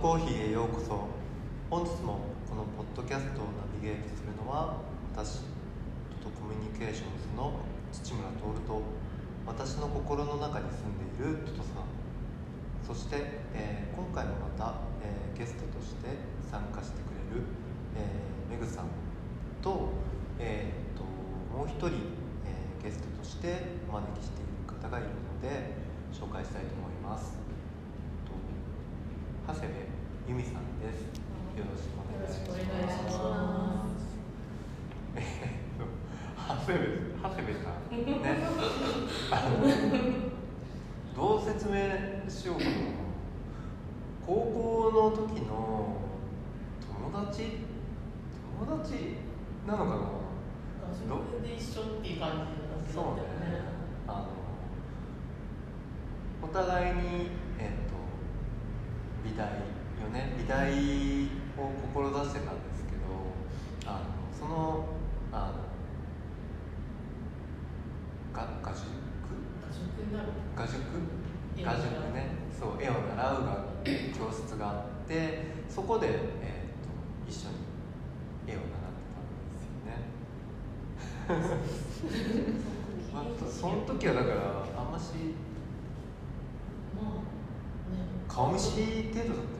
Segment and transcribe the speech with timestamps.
[0.00, 0.96] コーヒーへようこそ
[1.68, 4.80] 本日もこのポッドキャストをナビゲートするのは
[5.12, 5.44] 私
[6.24, 7.60] トトコミュニケーションズの
[7.92, 8.80] 土村徹と
[9.44, 11.92] 私の心の中に住んでいるトトさん
[12.80, 16.16] そして、えー今回もまた、えーゲストとして
[16.50, 17.44] 参加してくれる、
[17.92, 18.88] えーメグさん
[19.60, 19.92] と,、
[20.38, 21.04] えーと
[21.52, 22.08] もう一人、
[22.48, 25.76] えーゲストとしてお招きしている方がいるので
[26.08, 27.36] 紹介したいと思います。
[29.46, 31.02] 長谷部由美さんです。
[31.58, 34.00] よろしくお願いします。
[35.16, 35.22] えー
[35.74, 35.84] っと
[36.48, 36.84] 長谷部
[37.22, 38.28] 長谷部さんね。
[41.16, 41.74] どう説明
[42.28, 42.70] しようかな。
[44.26, 45.50] 高校の時の
[47.10, 47.42] 友達
[48.58, 49.16] 友達
[49.66, 49.96] なのかな？
[51.08, 52.46] 学部で一緒っていう感
[52.86, 53.20] じそうどね。
[54.06, 54.26] あの
[56.42, 57.00] お互いに
[57.58, 57.94] えっ、と
[59.24, 59.40] 美大
[60.02, 60.34] よね。
[60.38, 63.04] 美大を志してたんですけど
[63.86, 64.86] あのその
[65.32, 65.70] あの
[68.32, 68.86] が画塾？
[70.56, 70.74] 画塾
[71.64, 71.90] 画塾？
[72.14, 72.40] ね。
[72.60, 73.64] そう絵を習うが
[74.12, 76.16] 教室があってそこで、えー、
[76.84, 77.56] と一緒に
[78.46, 79.24] 絵を習ってた
[81.32, 82.60] んですよね。
[83.14, 84.34] まあ、その時はだから
[84.78, 85.12] あんまし
[86.94, 87.98] まあね。
[88.28, 89.59] 顔見知り程度だった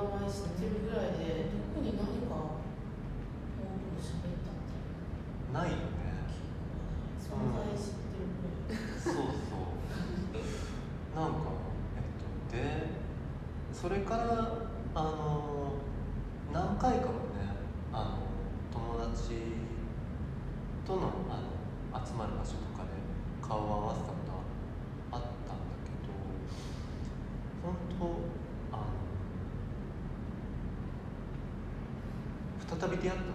[0.00, 2.64] 名前知ってるぐらいで特に何か大
[3.76, 4.72] きく喋ったって
[5.52, 6.24] ないよね。
[7.20, 8.32] 存在知ってる
[8.66, 8.80] ぐらい。
[8.96, 9.76] そうそう。
[11.14, 11.38] なんか
[11.96, 12.88] えっとで
[13.72, 14.24] それから
[14.94, 15.72] あの
[16.50, 17.20] 何回かもね
[17.92, 18.30] あの
[18.72, 19.34] 友達
[20.86, 21.42] とのあ
[22.00, 22.88] の集まる場所とかで
[23.46, 24.38] 顔を合わせたことは
[25.12, 26.08] あったんだけど
[27.62, 28.04] 本当
[28.74, 28.84] あの
[32.80, 33.29] 再び出会った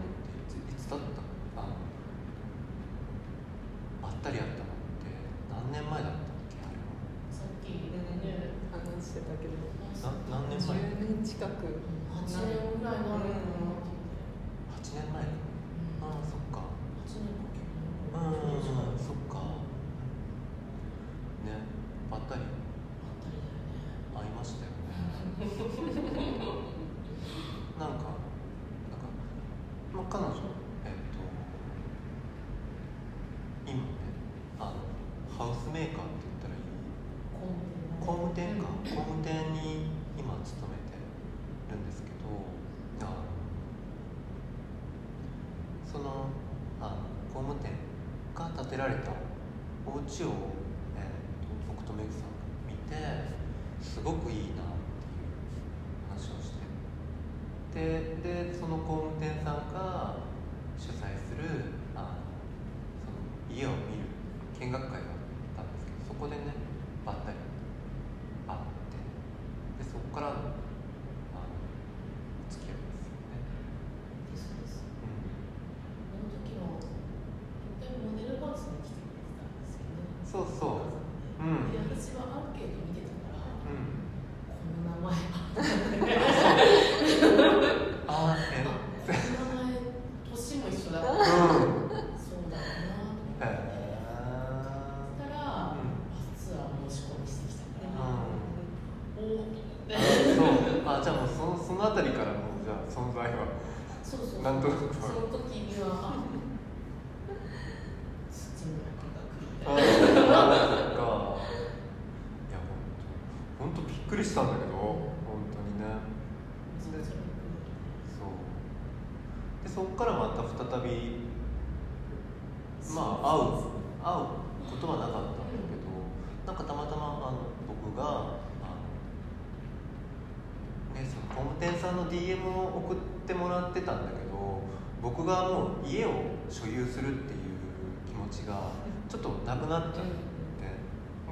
[139.16, 140.36] ちょっとなくなっちゃって。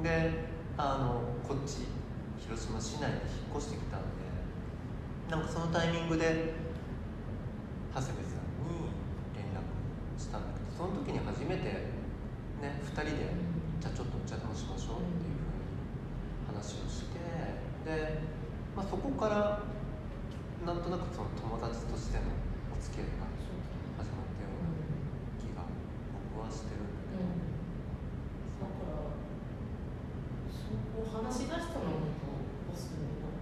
[0.04, 0.44] で
[0.76, 1.88] あのこっち
[2.40, 4.28] 広島市内に引っ越してきたんで
[5.32, 6.54] なんかそのタイミングで
[7.94, 8.92] 長谷部さんに
[9.32, 9.64] 連絡
[10.20, 11.64] したんだけどその時に初めて
[12.60, 13.32] ね2人で
[13.80, 17.20] じゃあちょっとお茶でもしましょうっていうふうに話をして
[17.86, 18.20] で、
[18.76, 19.64] まあ、そこから
[20.66, 22.28] なんとなくその友達としての
[22.76, 23.32] お付き合いが
[24.04, 24.76] 始まったような
[25.40, 25.64] 気が
[26.34, 27.54] 僕はしてるんだけど、
[28.64, 29.24] だから
[30.74, 32.10] そこ話し出したのも
[32.70, 33.33] ボスに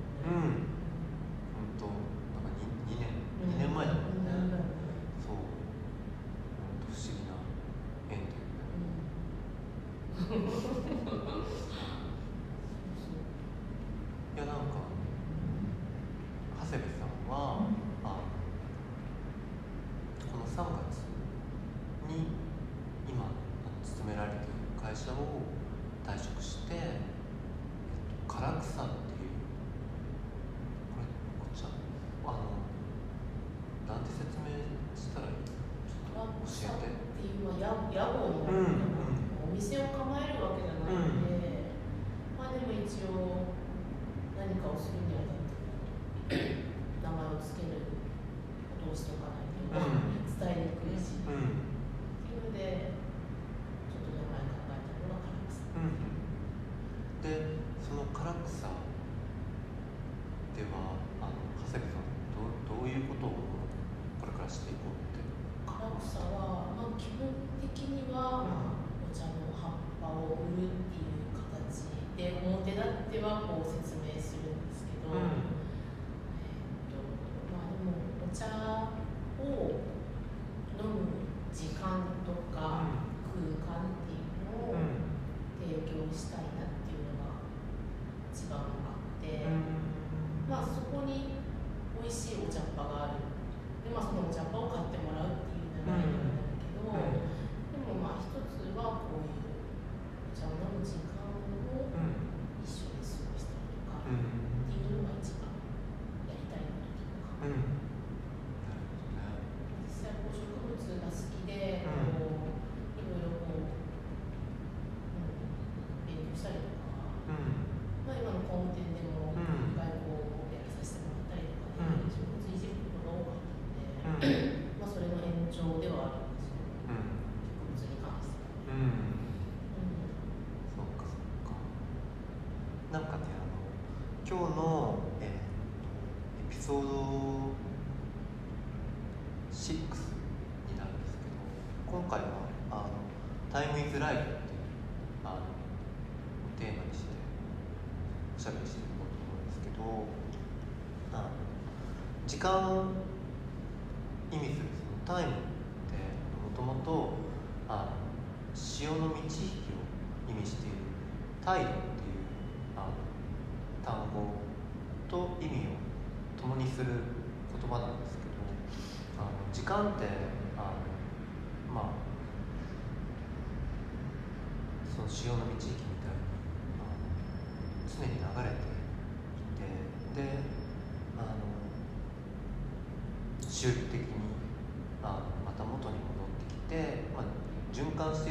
[144.01, 144.30] today.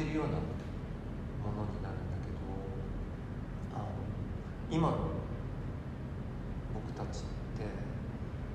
[0.01, 2.41] じるようなものになるんだけど
[3.77, 3.93] あの
[4.71, 4.97] 今の
[6.73, 7.21] 僕たちっ
[7.53, 7.69] て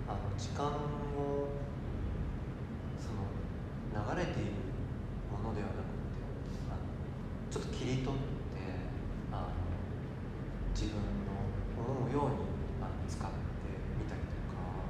[0.08, 1.54] あの時間を
[2.98, 3.30] その
[3.94, 4.50] 流れている
[5.30, 6.18] ものではなくて
[6.66, 6.82] あの
[7.48, 8.66] ちょっと切り取って
[9.30, 9.54] あの
[10.74, 11.46] 自分の
[11.78, 12.42] 思うように
[12.82, 13.38] あの使って
[13.94, 14.82] みたりとか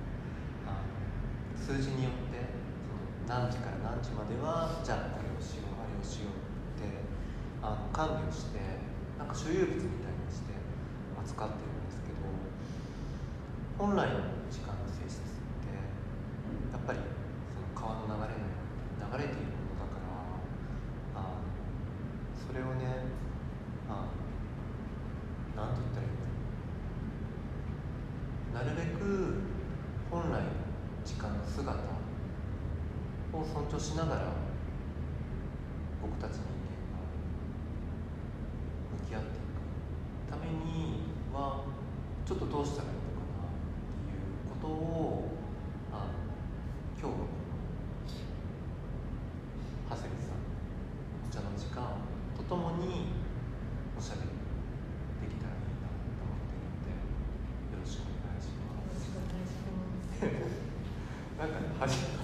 [0.65, 2.49] あの数字によって
[2.81, 6.46] その何時から何時まではじゃあこれをしようあれをしよう
[7.67, 8.61] あの管理をして
[9.19, 10.55] なんか所有物みたいにして
[11.19, 12.23] 扱ってるんですけど
[13.77, 15.36] 本来の時間の性質。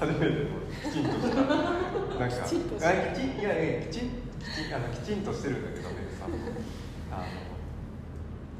[0.03, 0.51] 初めて
[0.83, 1.39] きちんとした。
[1.39, 2.81] なんかきちんとあ
[3.15, 4.11] きいやいやきちん
[4.43, 6.39] きちんあのきちんとしてるんだけどねさあのち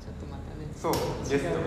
[0.07, 0.71] ょっとまたね。
[0.71, 0.93] そう
[1.29, 1.59] ゲスト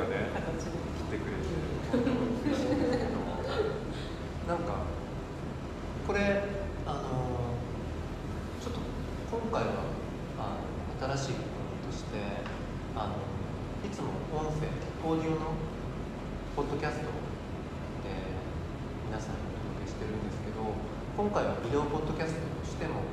[21.75, 23.03] デオポッドキャストとしても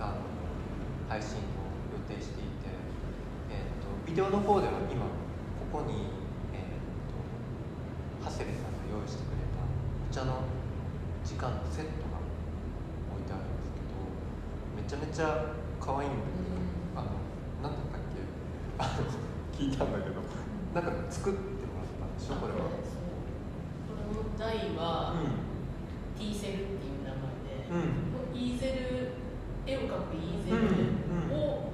[0.00, 0.24] あの
[1.06, 2.72] 配信を予定していて、
[3.52, 5.04] えーと、ビデオの方では今
[5.68, 6.08] ここに、
[6.56, 6.80] えー
[7.12, 7.20] と、
[8.24, 10.48] 長谷部さんが用意してくれたお茶の
[11.28, 12.16] 時間のセットが
[13.12, 14.00] 置いてあるんですけど
[14.80, 16.56] めちゃめちゃ可愛いんだけど、
[16.96, 17.20] あの
[17.60, 18.24] 何だったっけ？
[18.80, 19.12] あ の
[19.52, 20.24] 聞いたんだけど
[20.72, 22.40] なんか作ってもらったんでしょ？
[22.40, 22.64] これは。
[22.64, 25.28] この台は、う
[26.24, 26.65] ん、セル
[28.36, 29.16] イーゼル
[29.66, 30.56] 絵を描くイーゼル
[31.34, 31.72] を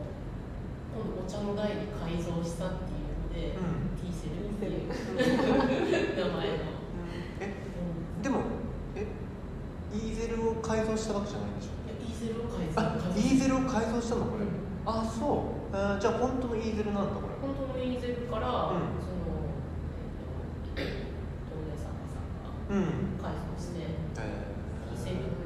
[0.94, 4.88] 今度お茶の台に改造したっていうので、うん、ティーゼルっていう
[6.16, 6.54] 名前の、
[7.40, 7.42] え、
[8.16, 8.40] うん、でも
[8.94, 9.06] え
[9.92, 11.72] イーゼルを改造したわけじゃないでしょ？
[12.00, 12.80] イーゼルを改造。
[13.18, 14.50] イーゼルを改造したのこれ、うん、
[14.86, 15.76] あそう。
[15.76, 17.34] あじゃあ本当のイーゼルなんだこれ。
[17.42, 18.78] 本当のイーゼルから、その
[20.76, 21.98] 東電さん
[22.38, 22.86] が
[23.20, 23.82] 改造して、
[24.16, 25.41] えー、イーゼル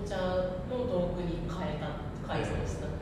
[0.00, 2.97] お茶の道具に変えた改造した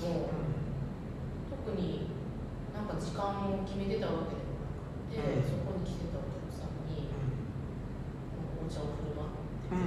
[0.00, 0.32] ど、
[1.52, 2.08] 特に
[2.72, 6.80] なんか時間を決めてたわけでもなくて、そこに来てたお客さん。
[6.88, 7.06] に、
[8.58, 9.84] お茶を振る舞ってて、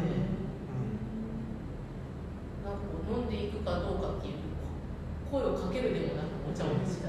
[2.63, 4.33] なんかこう飲んでいくかどうかっていう
[5.29, 7.02] 声をかけるでもなくお茶を飲。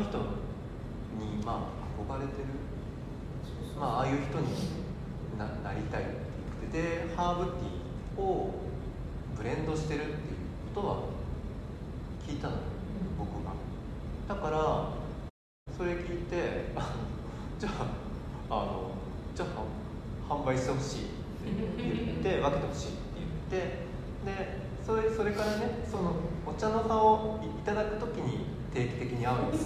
[0.00, 0.18] の人
[1.20, 2.48] にまあ憧れてる。
[3.78, 4.46] まあああいう人に
[5.38, 6.12] ななりたいって
[6.72, 7.69] 言っててハーブティ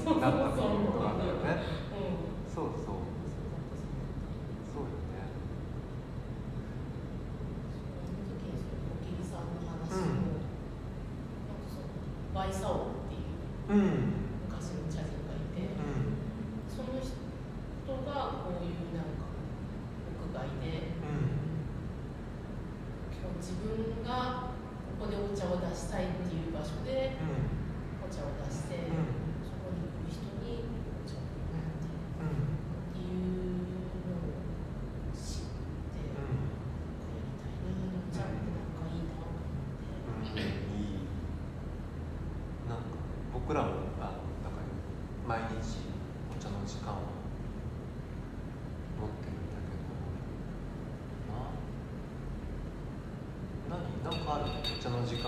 [0.05, 1.63] なったっていうことなんだよね。
[2.55, 2.95] そうそう。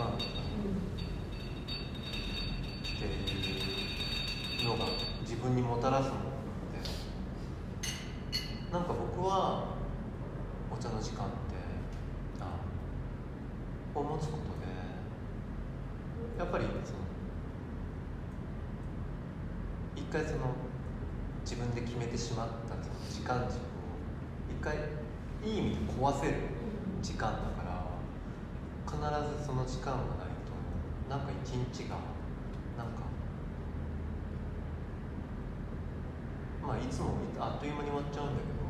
[0.04, 0.24] って
[4.62, 4.84] いうのが
[5.22, 6.26] 自分にもたらすもので
[8.70, 9.76] なんか僕は
[10.70, 11.34] お茶の時間って
[12.40, 12.60] あ
[13.98, 14.66] を持つことで
[16.38, 16.98] やっぱりその
[19.96, 20.54] 一回その
[21.42, 23.62] 自分で決めてしまったその時間軸を
[24.50, 24.76] 一回
[25.42, 26.34] いい意味で壊せる
[27.02, 27.55] 時間だ
[29.10, 30.50] ずその時間がないと
[31.08, 31.96] なんか一日が
[32.76, 33.06] なんか
[36.62, 38.66] まあいつもあっという間に終わっちゃうんだけど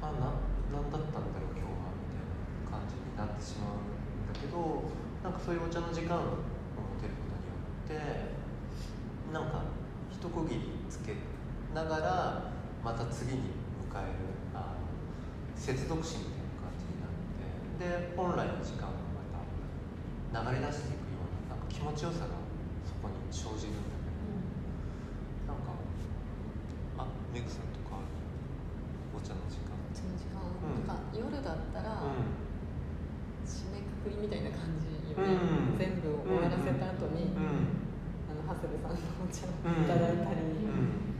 [0.00, 0.40] あな
[0.72, 4.88] 何だったんだろう今日はみたいな感じになってしまうんだけど
[5.22, 6.40] なんかそういうお茶の時間を
[6.76, 8.38] 持てることによって
[9.32, 9.68] なんか
[10.08, 11.14] 一区切りつけ
[11.74, 13.52] ながらまた次に
[13.84, 14.88] 迎えるあの
[15.54, 18.97] 接続詞みたいな感じになってで本来の時間
[20.44, 22.36] 流れ出していくようななんか気持ちよさが
[22.86, 24.10] そこに生じるんだけ
[25.48, 25.72] どなんか
[26.98, 27.98] あメグさんとか
[29.14, 29.74] お茶の時間。
[29.94, 30.96] その時間、うんなん。
[30.96, 32.38] か夜だったら、うん。
[33.42, 35.74] 締めくくりみたいな感じようね、ん。
[35.74, 37.82] 全部終わらせた後に、うん。
[38.30, 41.18] あの長谷部さんのお茶をうんいただいたりうん。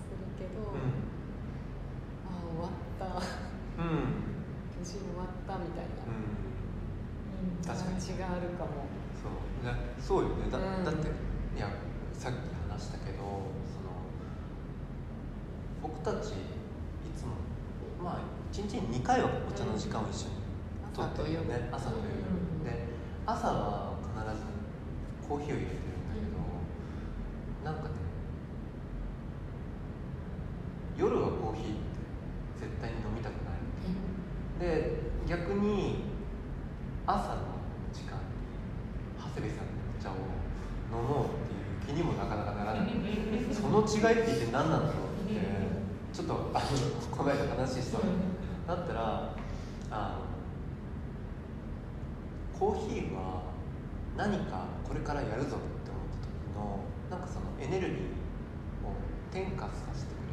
[0.00, 1.04] するけど、うん。
[2.24, 3.20] ああ終わった。
[3.84, 4.24] うん。
[4.80, 6.08] 無事終わったみたいな。
[6.08, 6.53] うん
[7.66, 7.96] 確かに。
[7.96, 8.86] 感じがあるかも。
[9.20, 10.50] そうねそうよね。
[10.50, 10.84] だ,、うん。
[10.84, 11.70] だっていや
[12.12, 12.36] さっき
[12.68, 13.18] 話したけど
[13.66, 14.04] その
[15.82, 17.36] 僕たちいつも
[18.02, 20.44] まあ1日に2回はお茶の時間を一緒に
[20.94, 22.64] とってるよね、朝と夜、うん。
[22.64, 22.86] で
[23.26, 24.46] 朝は必ず
[25.28, 27.94] コーヒーを入れてるんだけど、なんかね
[30.96, 33.64] 夜はコーヒーって絶対に飲みたくない
[34.60, 36.04] で逆に
[37.06, 37.58] 朝の
[37.92, 38.22] 時間に
[39.18, 40.14] 長谷部さんのお茶を
[40.94, 42.90] 飲もうっていう気にもなかなかならない
[43.52, 44.96] その違いって一体何なんだろう
[45.30, 45.34] って
[46.12, 46.66] ちょっとあの
[47.10, 47.98] この間話した。
[47.98, 48.04] の
[48.66, 49.34] だったら
[49.90, 50.24] あの
[52.58, 53.42] コーヒーは
[54.16, 55.60] 何かこれからやるぞって思った
[56.24, 57.98] 時のなんかそのエネルギー
[58.86, 58.94] を
[59.30, 60.28] 転化させてくれる。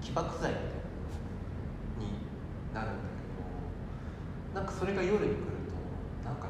[0.00, 0.68] 起爆剤みたいな
[1.98, 2.06] に
[2.74, 2.96] なるんだ
[4.52, 5.40] けどなんかそれが夜に来ると
[6.24, 6.46] なんか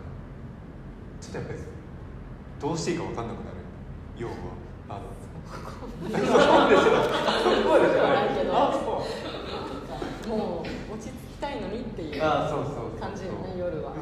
[1.21, 1.59] ちょっとやっぱり
[2.61, 3.57] どうしていいか分かんなくなる
[4.19, 4.35] 要は
[4.89, 5.21] あのそ
[6.07, 6.27] うでしょそ
[7.79, 8.79] うでしょないけどあそ
[10.27, 13.93] うもう落ち着きたいのにっていうあそうそうそう感じよね夜は。
[13.93, 13.97] うん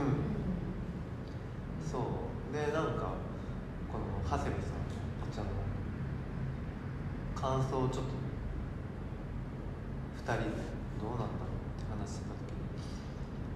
[1.84, 2.02] そう
[2.54, 3.14] でなんか
[3.92, 4.78] この長谷部さんの
[5.30, 5.48] お茶の
[7.34, 8.12] 感想をちょっと
[10.22, 10.50] 2人で
[11.02, 12.38] どうなんだろうって話してた時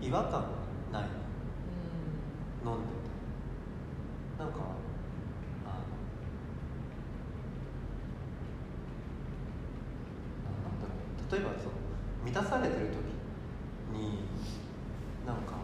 [0.03, 0.41] に違和感が
[1.01, 1.09] ない
[2.67, 3.07] 飲んでて
[4.37, 4.59] なんか
[5.65, 5.87] あの
[10.45, 11.01] ななんだろう
[11.33, 11.79] 例えばその
[12.25, 12.97] 満たされてる時
[13.95, 14.19] に
[15.25, 15.55] なんか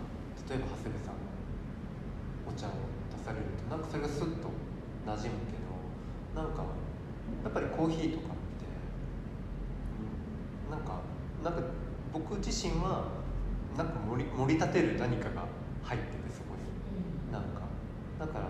[0.48, 1.22] 例えば長谷部さんの
[2.46, 2.70] お茶を
[3.18, 4.48] 出されるとなんかそれがスッと
[5.06, 5.66] 馴染むけど
[6.40, 6.62] なんか
[7.42, 8.66] やっぱりコーヒーとかって、
[10.68, 11.00] うん、なんか
[11.42, 11.60] なんか
[12.12, 13.04] 僕自身は
[13.76, 15.46] なんか盛り盛り立てる何かが
[15.82, 16.62] 入っててそこに
[17.32, 17.62] なんか
[18.18, 18.44] だから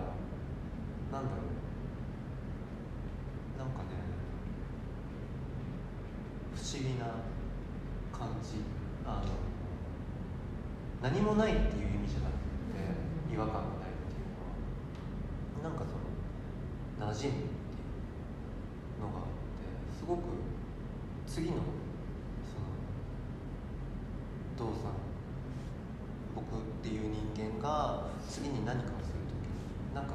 [1.11, 1.41] なんだろ
[3.55, 3.89] うなんかね
[6.53, 7.05] 不思議な
[8.11, 8.57] 感じ。
[9.05, 9.43] あの
[11.01, 12.39] 何もないっていう意味じゃなく
[12.71, 17.83] て違和感がないっていうのはなんかその馴染むってい
[18.97, 20.21] うのがあってすごく
[21.27, 21.57] 次の
[22.47, 22.55] そ
[24.63, 24.87] の動作
[26.33, 30.13] 僕っていう人間が次に何かをする時になんか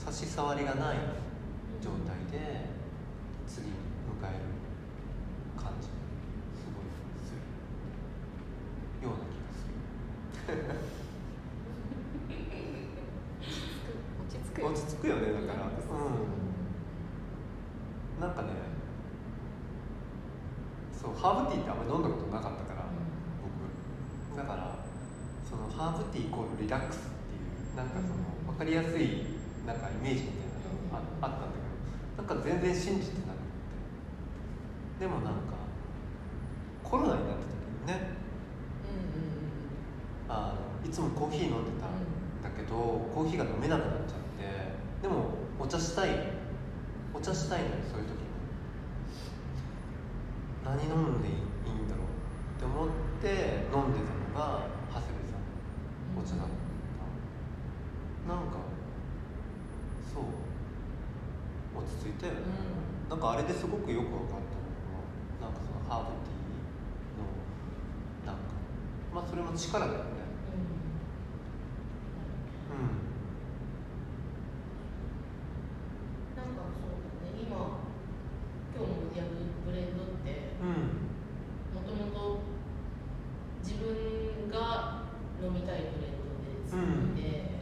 [0.00, 0.96] その差し障りがない
[47.24, 48.20] 茶したいのそういう時。
[50.64, 52.12] 何飲んでいいんだろう
[52.56, 52.88] って思っ
[53.24, 55.48] て飲んでたのが長谷部さん。
[56.20, 56.52] お茶だった、
[58.28, 58.60] うん、なんか
[60.12, 60.24] そう。
[61.74, 62.38] 落ち着いたよね、
[63.04, 64.70] うん、なんかあれですごくよく分かったの
[65.42, 67.26] がなんかそのハーブティーの
[68.30, 68.54] なんか
[69.12, 70.13] まあそれも力だよね。
[78.76, 79.30] 今日もやる
[79.64, 80.50] ブレンドって
[81.72, 82.42] もともと
[83.62, 85.04] 自分が
[85.40, 87.53] 飲みたいブレンドで作って、うん。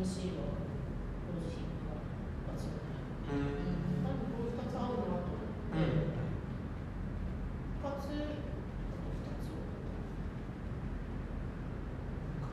[0.00, 0.16] 楽が
[2.56, 6.16] 集まる、うん、多分この2つなと思って、うん、
[7.84, 8.40] 2つあ
[8.96, 9.68] と2つを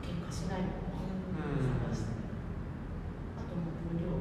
[0.03, 0.91] 喧嘩しないのを
[1.87, 2.19] 探して、
[3.39, 4.11] あとも分量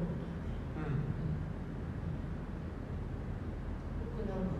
[3.99, 4.39] 僕なん。
[4.39, 4.55] か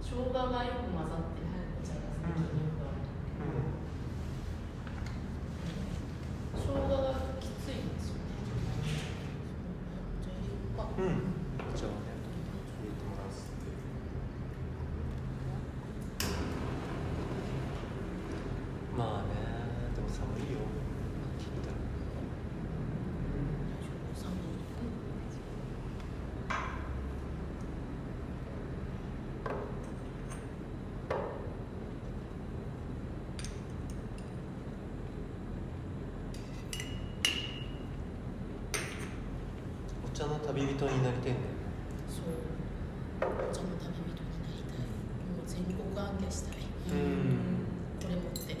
[0.00, 0.48] もうが
[40.60, 41.40] 旅人になりたいんだ
[42.12, 42.36] そう。
[43.24, 44.84] お茶の旅人になりたい。
[44.84, 46.60] もう全国暗挙したい
[46.92, 47.64] うん。
[47.96, 48.60] これ持って。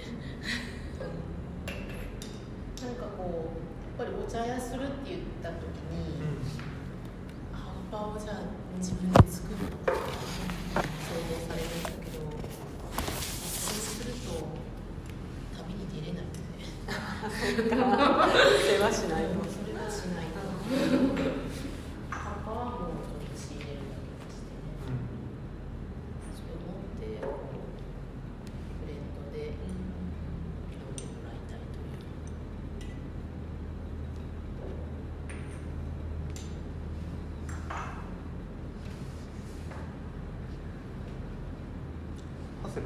[2.80, 5.69] なんかこうやっぱりお茶屋するって言った時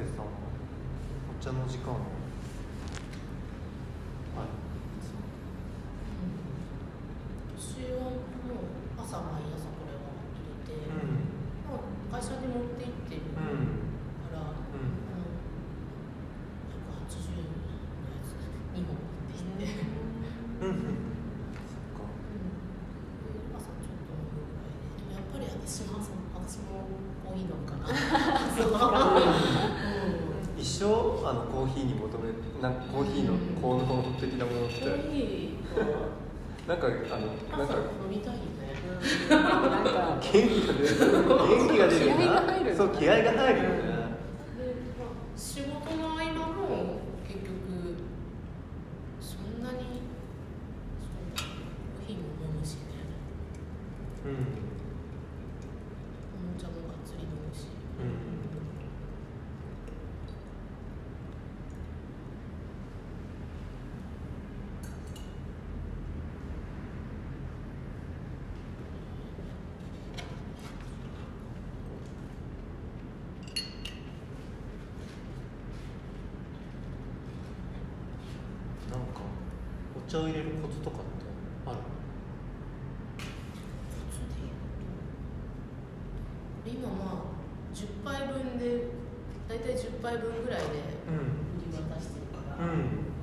[0.03, 0.23] さ
[1.31, 1.67] お茶の？
[1.69, 2.24] 時間を
[32.65, 34.87] なんかコーヒーの効能的なものって。
[36.67, 37.27] なんか、あの、
[37.59, 37.75] なんか。
[37.75, 38.73] 飲みたいよね。
[39.29, 40.19] なんか。
[40.19, 40.89] 元気が出る。
[40.89, 42.07] 元気が出る。
[42.07, 42.75] 気合が入る。
[42.75, 43.77] そう、気合が入るよね。
[45.37, 47.53] 仕事の合間も、結局。
[49.21, 49.77] そんなに。
[49.77, 49.85] う。
[51.37, 52.81] コーヒーも飲むしね。
[54.25, 54.33] うん。
[56.33, 57.69] おもちゃもがっつり飲むし。
[58.01, 58.54] うん。
[89.65, 93.14] 体10杯分ぐらいで売り渡してるから、うん。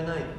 [0.00, 0.29] えない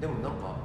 [0.00, 0.56] でもなんか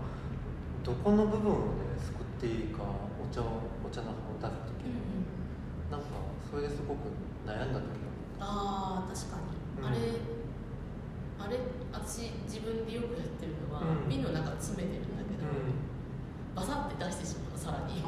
[0.83, 6.07] どこの部分をねすくっていいかお茶をお茶の葉を出す時に、うん、なんか
[6.49, 7.13] それですごく
[7.45, 8.01] 悩んだ時
[8.39, 9.37] ああ確か
[9.77, 9.97] に、うん、あれ
[11.39, 11.57] あれ
[11.93, 15.79] 私自分でよくやってるのは、うん、瓶の中詰めてるんだけど、うん、
[16.55, 18.01] バサって出してしまうさらに。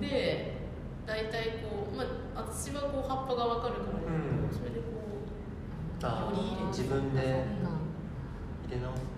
[0.00, 0.58] で
[1.06, 3.98] 大体こう、まあ、私はこう葉っぱが分かるから
[4.52, 7.20] それでこうり入れ自分で
[8.68, 9.17] 入れ直す。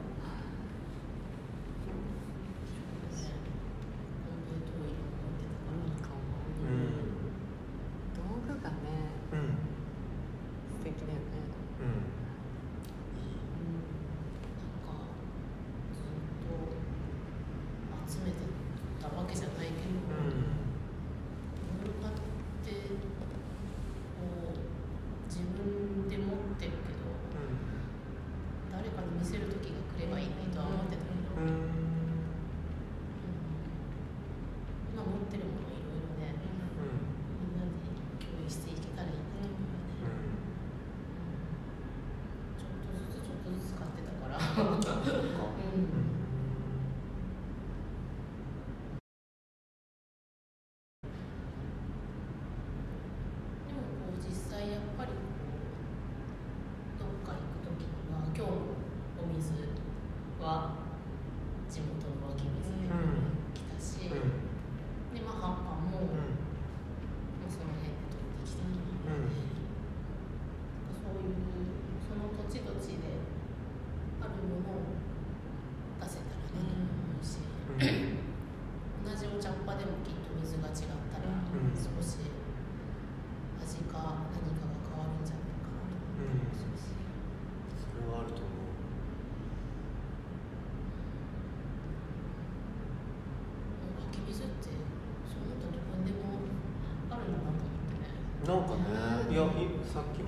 [98.51, 98.83] なんかね、
[99.31, 100.19] いやいさっき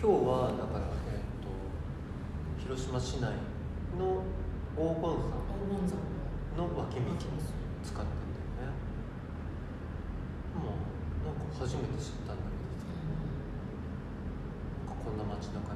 [0.00, 1.52] 日はだからえっ、と
[2.56, 3.36] 広島市内
[4.00, 4.24] の
[4.72, 5.44] 黄金山
[6.56, 7.36] のの湧き水を
[7.84, 8.72] 使ってんだよね。
[10.56, 10.80] まあ
[11.28, 12.88] なんか初めて知ったんだけどさ。
[14.88, 15.75] なんかこんな街中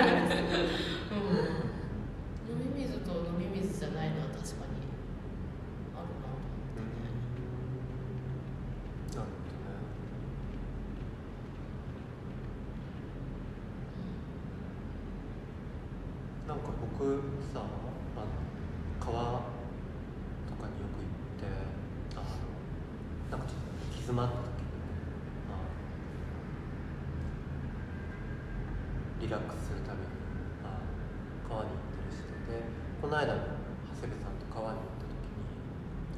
[33.11, 33.39] の間も
[33.99, 35.43] 長谷部さんと川に行った時に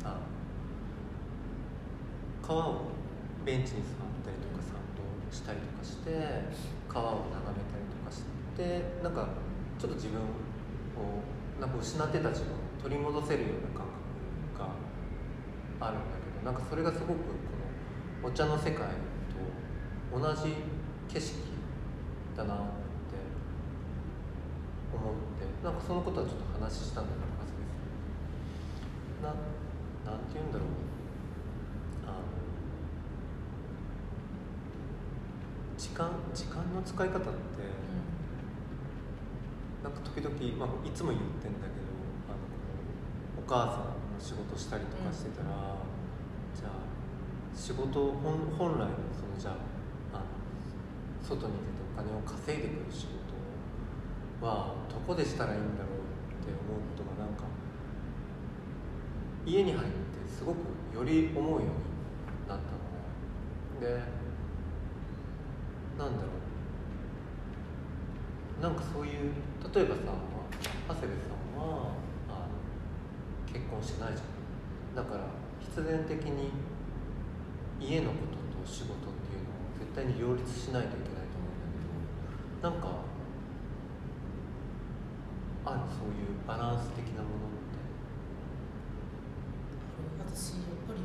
[0.05, 0.21] あ
[2.45, 2.93] 川を
[3.43, 5.01] ベンチに座ったりとか散歩
[5.33, 6.53] したりとかして
[6.87, 8.21] 川を眺めたりとかし
[8.55, 9.27] てなんか
[9.81, 11.25] ちょっと自分を
[11.59, 13.89] なんか失ってた自分を取り戻せるような感
[14.53, 14.69] 覚
[15.81, 17.33] があるんだけどなんかそれがすごくこ
[18.21, 18.85] のお茶の世界
[19.33, 20.53] と同じ
[21.09, 21.41] 景色
[22.37, 23.17] だなって
[24.93, 27.19] 思ってなんかそのことはちょっと話したんだて
[30.33, 30.67] 言うんだろう。
[32.07, 32.15] あの
[35.77, 37.29] 時間時間の使い方って
[39.83, 41.91] なんか時々、まあ、いつも言ってんだけど
[42.31, 42.47] あの
[43.37, 45.49] お母さんの仕事したりとかしてたら、
[46.55, 46.71] じゃあ
[47.53, 49.55] 仕事本本来のそのじゃあ
[50.13, 50.25] あの
[51.21, 53.07] 外に出てお金を稼いでくる仕
[54.39, 55.92] 事はどこでしたらいいんだろう
[56.51, 57.43] 思うことがなんか
[59.45, 59.87] 家に入って
[60.27, 60.57] すごく
[60.95, 61.67] より思うように
[62.47, 62.79] なったの。
[63.79, 63.87] で
[65.97, 66.27] なんだろ
[68.59, 68.61] う。
[68.61, 69.33] なんかそういう
[69.73, 70.01] 例えばさ
[70.87, 71.93] 長谷部さんは
[72.29, 72.55] あの
[73.51, 74.95] 結婚してないじゃん。
[74.95, 75.25] だから
[75.59, 76.51] 必然的に
[77.81, 81.75] 家のことと仕事っていうのを絶対に両立しないといけないと思うんだ
[82.61, 83.03] けどなんか
[85.65, 87.79] あるそういうバランス的なものって。
[90.27, 90.99] 私やっぱり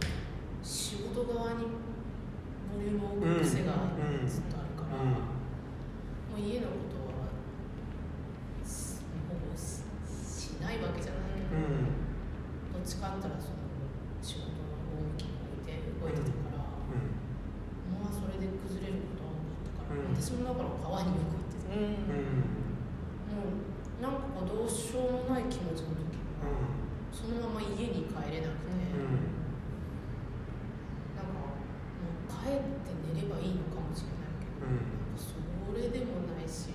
[0.62, 1.66] 仕事側に
[2.74, 3.72] ボリュームを置く癖が
[4.26, 5.11] ずっとあるから、うん。
[5.14, 5.22] も
[6.36, 7.30] う家のことは
[8.64, 9.84] すほぼし
[10.26, 11.94] しないわけじゃないけど、うん。
[12.74, 13.62] どっちかあったらその
[14.22, 14.59] 仕事の
[15.14, 16.66] 大きに置いて動いてたから、
[17.94, 22.66] まあそれで崩れることは多かったから、うん私もだから川によく行ってた、うんうん
[23.28, 26.46] もうなんかこうどうしようもない気持ちの時は、
[27.11, 29.34] そのまま家に帰れなくて、うん
[31.18, 35.34] なんかもう帰って寝ればいいのかもしれないけど、うんなんかそ
[35.74, 36.70] れでもないし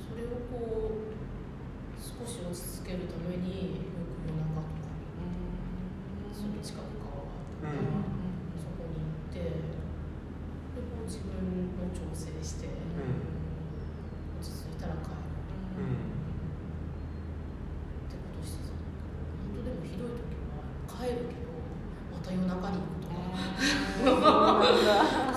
[0.00, 5.28] それをこう少し落ち着けるためによく夜中とかに
[6.32, 7.84] その近く川があったから、
[8.56, 9.68] そこに行ってで
[10.88, 15.84] こう自分の調整して、落ち着いたら帰る。
[15.84, 16.16] うん。
[18.08, 21.52] ってことしてた本当でもひどい時は帰るけど
[22.08, 23.12] また夜中に行くと
[24.16, 24.64] か。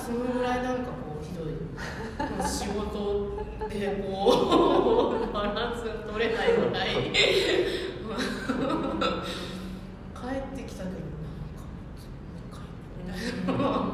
[0.00, 0.97] そのぐらいなんか
[2.46, 6.88] 仕事でこうバランスが取れないぐらい。
[10.18, 11.70] 帰ってきたけどなんかも
[12.34, 12.58] う一回
[12.98, 13.86] みたいなっ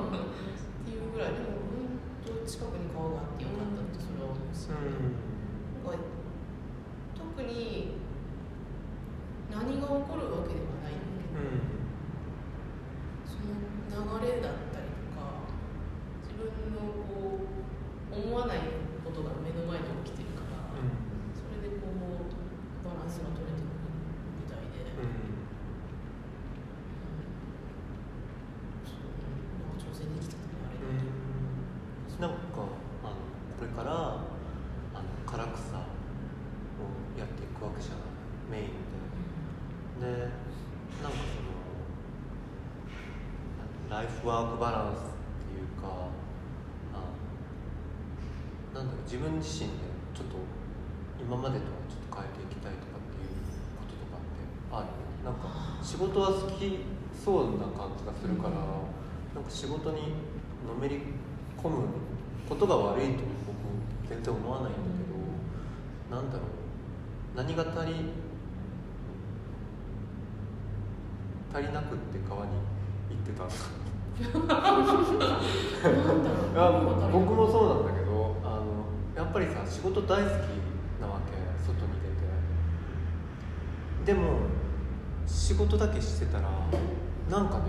[0.85, 1.45] ていうぐらいでも
[2.25, 6.01] 本当近くに顔があってよかったってそれは思うし、なんか
[7.15, 7.53] 特に
[9.53, 11.45] 何が起こるわけではないんだけど、
[13.29, 13.53] その
[14.19, 15.45] 流れだったりとか
[16.25, 17.64] 自分のこう
[18.15, 18.59] 思わない
[19.03, 20.71] ことが目の前に起きてるから、
[21.35, 21.99] それでこう
[22.87, 23.75] バランスが取れてくる
[24.39, 24.95] みたいで、
[28.87, 31.11] そうなんか調整できてたねあれだと。
[32.23, 32.71] なんか
[33.03, 33.19] あの
[33.59, 33.91] これから
[34.95, 35.83] あの唐草を
[37.19, 38.15] やっていくわけじゃない。
[38.51, 38.79] メイン
[40.01, 40.07] で。
[40.07, 40.07] で
[41.03, 41.55] なんかその
[43.89, 46.09] ライフワークバランスっていうか
[46.93, 46.97] あ
[48.85, 50.37] なんだろう自分自身でちょっと
[51.17, 53.33] 今までとはちょっと変えていきたいとかっていう
[53.81, 54.93] こととかってある
[55.25, 55.49] なんか
[55.81, 56.85] 仕事は好き
[57.17, 58.61] そうな感じがするから、
[59.33, 60.13] なんか仕事に
[60.69, 61.01] のめり
[61.57, 61.87] 込む
[62.47, 63.57] ことが悪いと僕
[64.07, 64.87] 全然思わないんだけ
[66.13, 66.49] ど、なんだろう？
[67.37, 67.95] 何が足り
[71.55, 72.53] 足りなくって川に
[73.09, 73.49] 行ってた？
[77.11, 77.91] 僕もそうなんだ
[79.35, 80.33] ぱりさ仕事大好き
[81.03, 81.35] なわけ
[81.67, 82.07] 外に出
[84.07, 84.15] て。
[84.15, 84.39] でも
[85.27, 86.49] 仕事だけしてたら
[87.29, 87.65] なんかね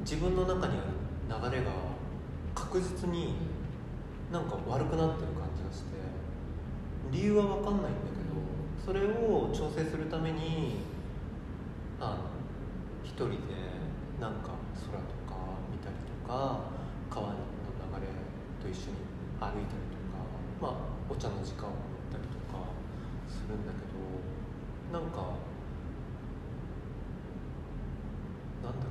[0.00, 0.78] 自分の中に
[1.28, 1.70] ある流れが
[2.54, 3.34] 確実に
[4.32, 5.86] なんか悪くなってる感じがして
[7.10, 8.40] 理由は分かんないんだけど
[8.86, 10.78] それを調整するために
[12.00, 12.16] あの
[13.04, 13.36] 一人で
[14.18, 15.36] なんか空とか
[15.70, 16.60] 見たりとか
[17.10, 18.08] 川の流れ
[18.62, 18.96] と一緒に
[19.38, 19.99] 歩いたりとか
[20.60, 20.72] まあ
[21.08, 21.80] お茶の時間を持っ
[22.12, 22.68] たりとか
[23.28, 23.96] するんだけど
[24.92, 25.16] なんか
[28.62, 28.90] なんだろ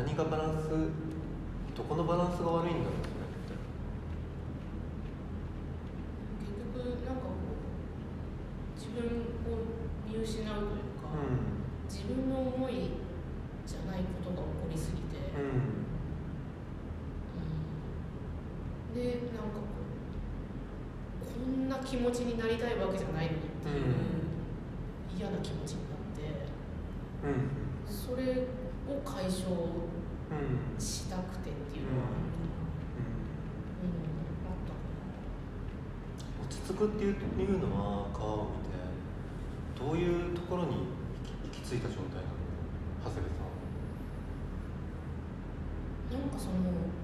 [0.00, 0.04] う。
[0.06, 0.68] 何がバランス
[1.76, 2.94] どこのバランスが悪いんだろう
[6.40, 9.54] 結局なんかこう自分を
[10.06, 11.10] 見失うというか、
[11.88, 12.72] 自分の思い
[13.66, 15.83] じゃないことが起こりすぎて、うん
[18.94, 19.58] うんうんでなんか
[21.18, 23.84] こんな気持ちになりたいわけじゃないのにっていう、
[25.18, 26.22] 嫌な気持ちになって
[27.26, 27.50] うん。
[27.90, 28.46] それ
[28.86, 33.98] を解消うんしたくてっていうのは、うん。
[34.46, 34.72] あった
[36.46, 37.16] 落ち着くっていうい
[37.46, 38.78] うのは川を見て
[39.78, 42.34] どういうところに行き着いた状態なの？
[43.04, 43.42] 長谷部さ
[46.14, 47.03] んなんかその結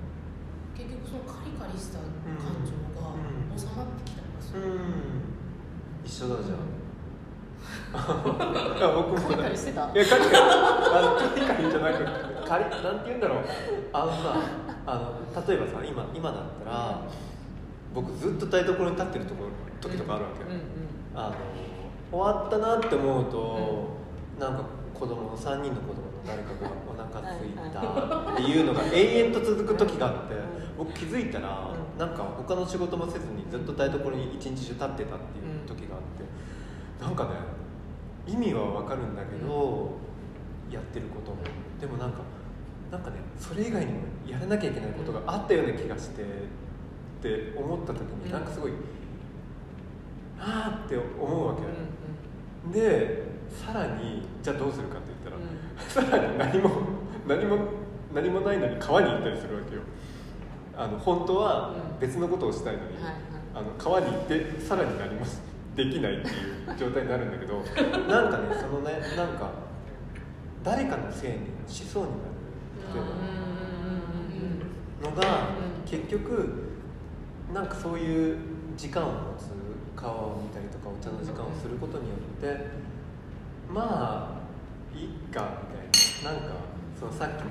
[0.91, 3.59] 局そのカリカリした感情がうん。
[3.59, 5.23] 収まってきたりはする、うん。
[6.05, 6.81] 一緒だじゃん。
[7.91, 7.93] い
[8.81, 9.91] や僕もカリカリしてた。
[9.91, 12.05] いやカリカリあのカリカリじゃなくて
[12.49, 13.39] カリなんて言うんだろう。
[13.93, 14.35] あのさ
[14.87, 17.01] あの例えばさ今今だったら
[17.95, 20.61] 僕ずっと台所に立ってるところ時とかあるわけよ、うんうん。
[21.15, 21.35] あの
[22.11, 23.89] 終わったなって思うと、
[24.41, 30.35] なんか子供3人の子供の誰かがお腹空いたっていうのが永遠と続く時があって
[30.77, 31.99] 僕気づいたらうん。
[31.99, 35.07] なんか他の仕事もせずにずっと台所に一日中立ってたっていう
[35.67, 37.31] 時があってなんかね
[38.27, 39.99] 意味は分かるんだけど
[40.71, 41.39] やってることも。
[41.81, 42.21] でもなんか
[42.91, 46.27] なんかねそれ以外にもやらなきゃいけないことがあったような気がしてっ
[47.23, 48.73] て思った時になんかすごい
[50.39, 52.79] あーって思うわけ。
[52.79, 55.20] でさらにじゃあどうするかって言ったら、
[55.89, 56.71] さらに何も
[57.27, 57.59] 何も
[58.15, 59.83] 何もないのに川に行ったりするわけよ。
[60.77, 63.15] あの本当は別のことをしたいのに、はいはい。
[63.55, 65.25] あの川に行ってさらに何も
[65.77, 66.35] できないっていう
[66.79, 67.59] 状態になるんだけど
[68.09, 69.51] なんかねそのねなんか
[70.63, 72.21] 誰かのせいにしそうになる
[72.89, 73.05] っていう
[75.15, 75.21] の。
[75.21, 75.51] がう
[75.87, 76.55] ん結局
[77.53, 78.37] なんかそういう
[78.77, 79.51] 時間を持つ
[79.97, 82.67] 川を見たりとかお茶の時間をすることによって
[83.69, 84.40] まあ
[84.95, 85.87] いいかみたい
[86.25, 86.33] な。
[86.33, 86.55] なんか
[86.99, 87.51] そのさっきのその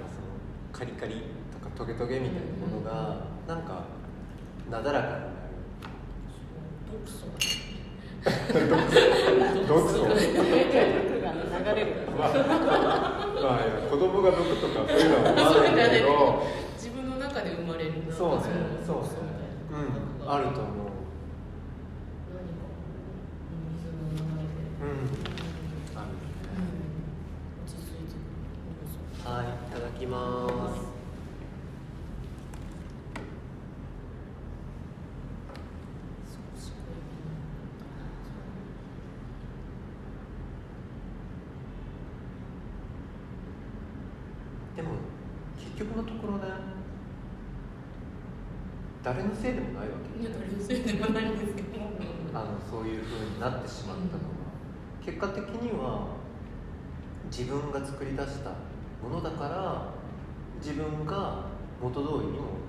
[0.71, 3.85] カリカリとかトゲトゲみたいなものがなんか
[4.69, 5.23] なだらかになる。
[6.91, 7.25] 毒素
[9.67, 11.87] 毒素毒が流れる
[12.17, 12.35] まあ、ま
[13.55, 16.43] あ子供が毒とかそういうのは思わないんだけど。
[16.75, 18.43] 自分の中で生まれるそうね。
[18.85, 19.09] そうね
[19.71, 19.73] う
[20.27, 20.61] んあると思う。
[22.29, 22.65] 何か
[23.75, 24.87] 水の流れで、うん
[25.97, 26.07] ある
[26.49, 26.67] うん
[27.63, 30.15] 落ち着いてくるはいいただきま
[30.47, 30.79] す
[36.25, 36.99] 少し濃い
[44.75, 44.89] でも
[45.57, 46.43] 結局のところね
[49.03, 51.67] 誰のせいでもないわけいや誰のせいでもないんですけど
[52.33, 54.19] あのそういうふうになってしまったのは、
[55.03, 56.07] 結果的には
[57.31, 58.49] 自分が作り出した
[59.01, 59.93] ものだから
[60.61, 61.45] 自分が
[61.81, 62.59] 元通りにも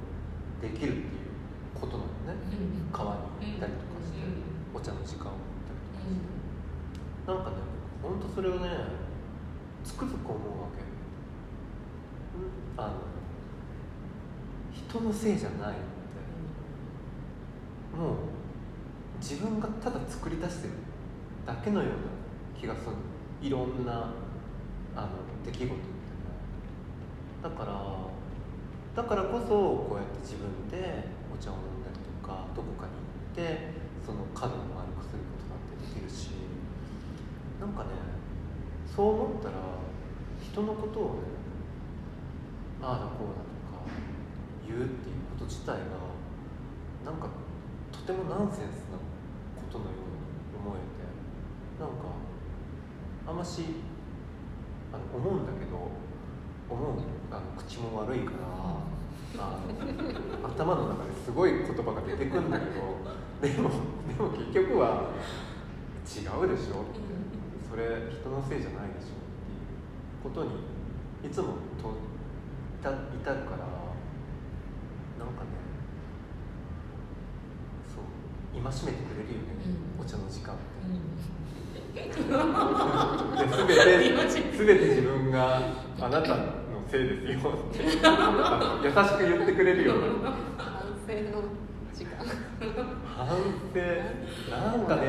[0.62, 1.31] できるっていう
[1.75, 2.14] ことなのね。
[2.93, 4.18] 川に行ったりとかして
[4.73, 6.14] お茶の時間を持ったりとかし
[7.27, 7.33] て。
[7.33, 7.57] なんかね
[8.01, 8.68] 本当それをね
[9.83, 10.85] つくづく思うわけ。
[12.77, 12.93] あの
[14.73, 15.81] 人のせいじゃないって
[17.99, 18.14] もう
[19.21, 20.75] 自分がただ作り出してる
[21.47, 21.95] だけのような
[22.59, 22.97] 気がする。
[23.43, 24.12] いろんな
[24.95, 25.09] あの
[25.45, 25.81] 出来事っていう
[27.43, 33.73] だからだからこそこうやって自分でお茶を飲んだりとかどこかに行って
[34.05, 36.37] その角を丸くすることだってできるし
[37.59, 37.97] なんかね
[38.85, 39.55] そう思ったら
[40.45, 41.21] 人のことをね
[42.83, 43.89] ああだこうだとか
[44.68, 46.12] 言うっていうこと自体が
[47.09, 47.29] なんか
[47.91, 49.01] とてもナンセンスな
[49.71, 51.07] ことのように思えて
[51.79, 52.11] なんか
[53.29, 53.62] あんまし
[54.93, 55.79] あの思うんだけど
[56.68, 56.99] 思う
[57.31, 58.83] あの口も悪いから
[59.39, 59.62] あ
[60.43, 62.99] の頭の中ですごい言葉が出てくるんだけど
[63.41, 63.71] でも
[64.09, 65.11] でも結局は
[66.03, 66.99] 違うでしょって
[67.71, 70.51] それ人のせいじゃないでしょっていうことに
[71.23, 71.95] いつもと
[72.83, 73.71] 至至るから
[75.23, 75.59] なんかね
[78.53, 79.55] 戒めてくれるよね、
[79.98, 80.05] うん。
[80.05, 80.64] お茶の時間って。
[80.84, 81.20] うん。
[81.94, 83.74] で全て
[84.57, 85.61] 全て自分が
[86.01, 87.82] あなたのせいですよって。
[87.86, 87.98] 優し
[89.16, 89.94] く言ってくれるよ
[90.57, 91.42] 反省の
[91.94, 92.24] 時間。
[93.05, 93.28] 反
[93.72, 93.80] 省。
[94.51, 95.07] なんかね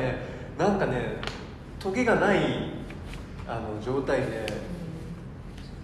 [0.58, 1.16] なんかね
[1.80, 2.70] トゲがない
[3.48, 4.46] あの状態で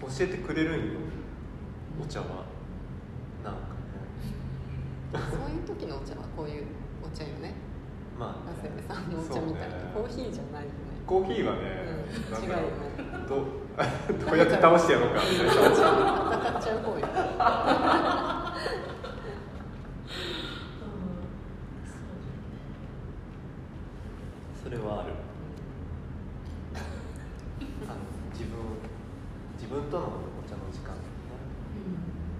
[0.01, 0.99] 教えてくれるんよ。
[2.01, 2.25] お茶は。
[3.43, 3.59] なんか
[5.13, 5.25] ね。
[5.29, 6.65] そういう時のお茶はこういう
[7.11, 7.53] お茶よね。
[8.17, 9.69] まあ長谷部さんのお茶みたい。
[9.69, 10.73] な、コーヒーじゃないよね。
[11.05, 11.59] コーヒーはね、
[12.41, 12.63] 違うよね。
[13.25, 13.35] うど
[14.25, 15.53] どうやって倒してやろうかみたいな。
[15.53, 15.61] 戦
[16.59, 17.07] っちゃう方よ。
[24.63, 25.13] それはある。
[27.87, 27.95] あの
[28.33, 28.59] 自分
[29.57, 30.99] 自分とのお茶の時間だね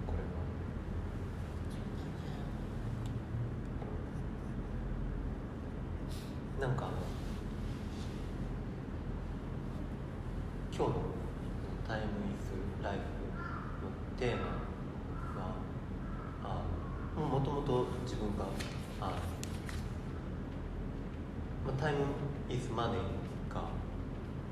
[0.06, 0.24] これは
[6.60, 6.88] なんか
[10.70, 10.94] 今日の
[11.88, 12.08] 「タイム・イ
[12.44, 13.00] ズ・ライフ」
[13.82, 15.54] のテーマは
[16.44, 16.62] あ
[17.18, 18.44] もともと自分が
[19.00, 19.12] あ
[21.66, 22.04] まあ、タイム
[22.48, 22.96] イズマネー
[23.52, 23.64] がっ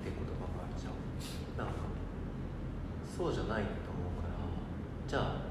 [0.04, 1.08] て言葉があるじゃん。
[1.58, 1.72] なんか
[3.04, 4.46] そうじゃないと思うから
[5.08, 5.42] じゃあ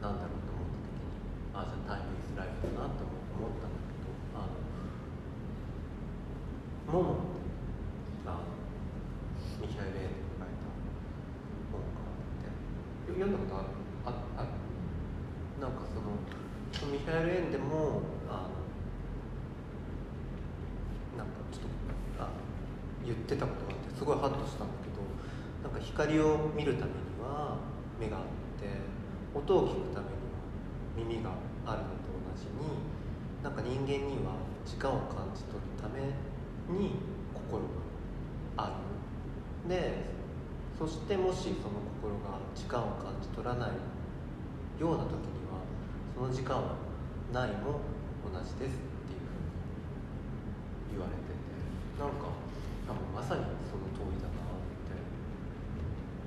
[0.00, 1.10] なんだろうと思った時に
[1.52, 4.62] あじゃあタイムイズライフだなと思思ったんだけどあの
[6.86, 8.46] モモってあの
[9.58, 10.70] ミヒャイ・レーネが書いた
[11.74, 12.46] 本があって
[13.10, 13.74] よ読んだことある
[14.06, 14.54] あある
[15.58, 16.14] なんかその
[16.70, 18.62] そのミヒャイ・レーンでもあの
[21.18, 22.30] なんかちょっとあ
[23.02, 25.02] 言ってたことがあってすごいハッとしたんだけど
[26.20, 27.58] を見るためには
[27.98, 28.22] 目があっ
[28.62, 28.70] て
[29.34, 30.38] 音を聞くためには
[30.96, 31.30] 耳が
[31.66, 32.78] あるのと同じに
[33.42, 36.00] なんか人間には時間を感じ取るため
[36.72, 36.94] に
[37.34, 37.62] 心
[38.56, 38.80] があ
[39.66, 39.68] る。
[39.68, 40.14] で
[40.78, 43.70] そしてもしその心が時間を感じ取らない
[44.80, 45.58] ような時には
[46.14, 46.76] その時間は
[47.32, 47.82] ないも
[48.22, 49.42] 同じですっていうふう
[50.86, 51.36] に言われてて。
[51.96, 52.28] なんか
[52.84, 55.00] 多分まさにその通りだなって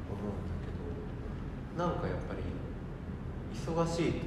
[0.10, 0.82] 思うんだけど
[1.78, 2.42] なんかやっぱり
[3.76, 4.20] 忙しいと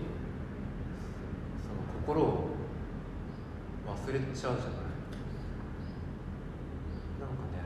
[1.62, 2.48] その心を
[3.86, 4.52] 忘れちゃうじゃないな
[7.26, 7.58] んかね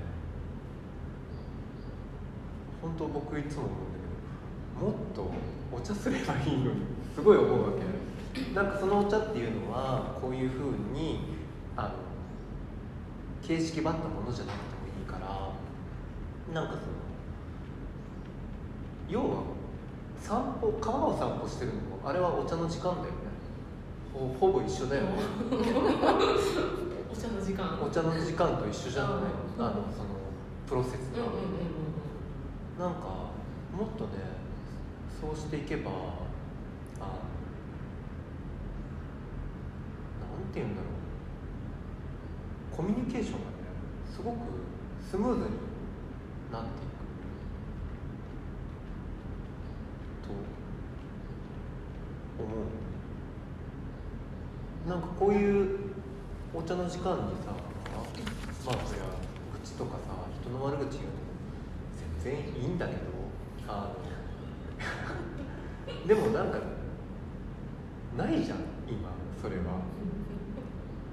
[2.80, 3.98] 本当僕いつも思うんだ
[4.72, 5.30] けどもっと
[5.76, 6.80] お茶すればいいのに
[7.14, 11.20] すごい思うわけなんかそのお茶っていうのはこういうふうに
[11.76, 11.90] あの
[13.46, 15.52] 形式ばったものじゃなくてもいいから
[16.54, 16.92] なんかその
[19.08, 19.55] 要は
[20.26, 21.78] 散歩川を散歩してるの？
[22.02, 23.10] もあれはお茶の時間だよね。
[24.12, 25.10] ほほぼ一緒だよね。
[25.52, 27.78] お茶の時間。
[27.80, 29.12] お茶の時間と一緒じゃない？
[29.12, 29.64] うん。
[29.64, 30.08] あのその
[30.66, 31.22] プロセスが、
[32.84, 33.06] なんか
[33.70, 34.10] もっとね
[35.20, 35.94] そうしていけばあ
[37.04, 37.10] なん
[40.52, 40.88] て言うんだろ
[42.72, 42.76] う。
[42.76, 43.44] コミュニケーションがね
[44.12, 44.36] すごく
[45.08, 45.44] スムーズに
[46.52, 46.96] なっていく
[50.26, 50.32] と
[52.38, 52.54] 思
[54.86, 55.78] うなんかこういう
[56.54, 57.52] お茶の時間にさ
[58.66, 59.04] まあそりゃ
[59.52, 59.98] 愚痴とかさ
[60.40, 61.10] 人の悪口言うの
[62.22, 63.00] 全然いいんだけど
[63.68, 63.90] あ
[66.02, 66.58] のでもなんか
[68.16, 68.58] ないじゃん
[68.88, 69.10] 今
[69.40, 69.82] それは。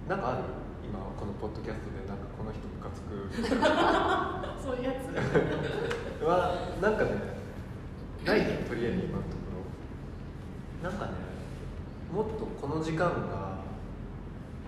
[0.07, 0.43] なんかある？
[0.84, 3.32] 今このポッドキャストでなんかこの人ムカつく。
[4.63, 5.07] そういうやつ。
[6.24, 7.09] はなんかね
[8.26, 9.38] ないじゃんとりあえず今のとこ。
[9.38, 9.42] ろ
[10.84, 11.11] なんかね
[12.13, 13.63] もっとこの時間が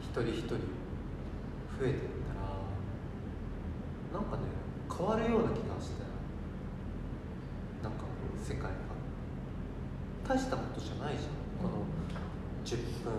[0.02, 0.58] 一人一人増
[1.84, 4.44] えてったらなんかね
[4.90, 6.04] 変わるような気がして
[7.84, 8.06] なんか
[8.42, 8.96] 世界が。
[10.28, 11.62] 大したことじゃないじゃん。
[11.62, 11.86] この
[12.66, 13.14] 10分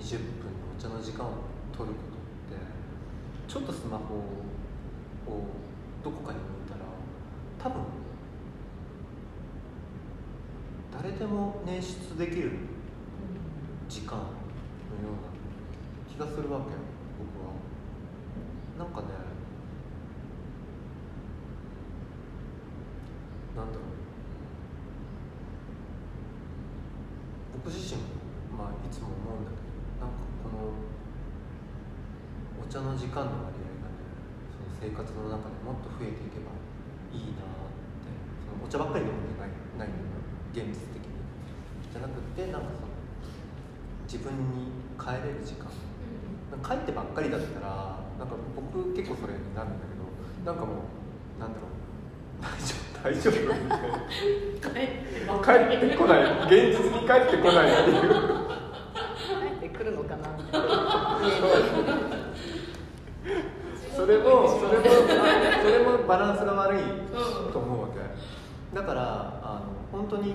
[0.00, 1.32] 20分のお茶の時間を
[1.76, 2.56] 取ることって。
[3.46, 5.44] ちょっとスマホを
[6.02, 6.86] どこかに置いたら
[7.58, 7.82] 多分
[11.00, 12.50] 誰でも捻出できる
[13.88, 14.34] 時間のよ
[15.14, 15.30] うな
[16.10, 16.78] 気がするわけよ
[17.22, 17.54] 僕は。
[18.76, 19.14] なんかね
[23.54, 23.84] なんだろう。
[27.62, 28.08] 僕自身も
[28.58, 29.62] まあいつも思うんだけ
[30.02, 30.74] どなんかこの
[32.58, 34.02] お茶の時間の割合がね
[34.50, 36.50] その生活の中でもっと増えていけば
[37.14, 37.70] いいなっ
[38.02, 38.10] て
[38.42, 40.17] そのお茶ばっかり飲んでないないのよ
[40.52, 41.12] 現実的に。
[41.92, 42.88] じゃなくてなんかその
[44.04, 45.66] 自分に帰れる時間。
[46.50, 46.60] なん。
[46.60, 50.04] か帰ってばっかりだったらなんか僕結構それになるんだけど
[50.44, 50.82] なんかも
[51.36, 51.70] うなんだろう
[52.42, 52.88] 大丈夫。
[52.98, 53.34] 大丈夫。
[53.34, 54.72] みたい
[55.26, 56.22] な帰って帰ってこない。
[56.46, 58.10] 現実に帰ってこないっていう。
[59.60, 60.28] 帰ってくるのかな。
[60.36, 60.66] みたいな
[63.94, 64.88] それもそれもあ
[65.62, 66.82] それもバランスが悪い
[67.52, 68.00] と思うわけ。
[68.74, 69.37] だから
[69.90, 70.34] 本当に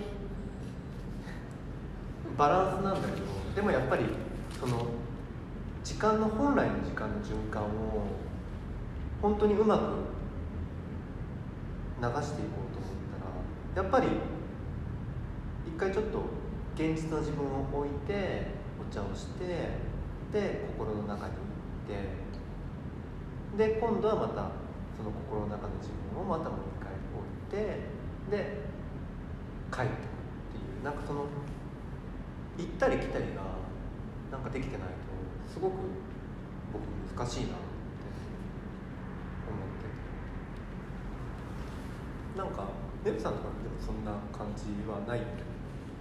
[2.37, 4.05] バランスなんだけどでもやっぱり
[4.59, 4.87] その
[5.83, 7.67] 時間の本来の時間の循環を
[9.21, 9.81] 本当にうまく
[12.01, 12.99] 流していこうと思っ
[13.75, 14.07] たらやっぱり
[15.67, 16.19] 一回ちょっと
[16.75, 18.47] 現実の自分を置いて
[18.81, 19.45] お茶をして
[20.31, 21.39] で心の中に行
[21.85, 21.97] っ
[23.57, 24.51] てで今度はまた
[24.97, 27.79] その心の中の自分をまたもう一回置いて
[28.31, 28.72] で
[29.73, 30.21] 帰ってくる
[30.53, 30.85] っていう。
[30.85, 31.25] なんかその
[32.57, 33.41] 行ったり来たりが
[34.29, 35.09] なんかできてないと
[35.49, 35.73] すごく
[36.69, 36.85] 僕
[37.17, 37.65] 難しいなって
[39.49, 39.89] 思って
[42.37, 42.37] て。
[42.37, 42.69] なんか
[43.03, 45.25] ネブさんとかでもそんな感じはない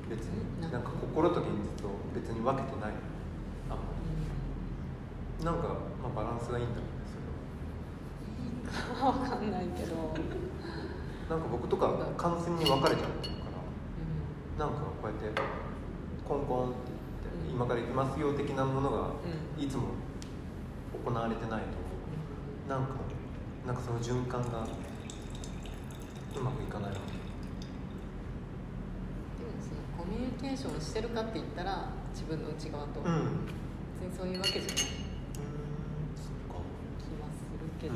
[0.09, 0.61] 別に。
[0.61, 1.49] ななんか心と現
[1.81, 2.93] 実を別に分けてない？
[3.71, 3.85] あんま
[5.41, 5.45] り。
[5.45, 5.69] なんか、
[6.03, 6.93] まあ、バランスがいいんだろうね
[8.71, 9.97] それはわかんないけど、
[11.29, 13.42] なんか僕とか完全に分かれちゃってるから
[14.59, 15.43] なんかこうやって
[16.29, 19.89] コンコンって言って、うん今から行きますよ的なものがうんいつも
[21.05, 21.67] 行われてないと
[22.73, 22.95] なんか
[23.67, 24.67] なんかその循環が
[26.37, 27.13] うまくいかないわけ
[29.43, 33.07] でもそのコミュニケーションしてるかって言ったら自分の内側と、うん。
[33.07, 33.63] うん
[34.03, 34.89] 別にそういうわけじゃないそっか
[36.99, 37.95] 気はするけど、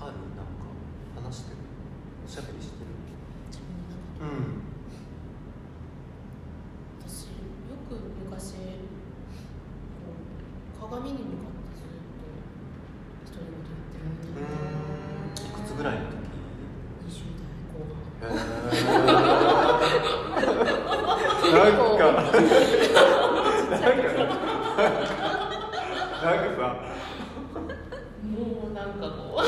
[0.00, 0.64] あるなんか
[1.22, 1.56] 話してる
[2.24, 2.86] おしゃべりしてる
[4.22, 4.64] うん
[7.06, 7.28] 私よ
[7.90, 8.56] く昔こ
[10.78, 11.84] う鏡に向かって
[13.26, 14.58] ずっと独り言言ってるみたいな
[15.48, 16.20] いくつぐらいの時
[17.10, 19.14] 20代後半へー
[21.50, 22.24] なんかなん
[23.96, 24.04] か
[26.22, 26.62] なんかさ
[28.22, 29.40] もうなんかこ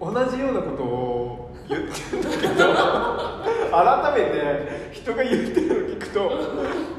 [0.00, 2.54] 同じようなことを言ってるんだけど
[3.70, 6.18] 改めて人が言ってるのを聞くと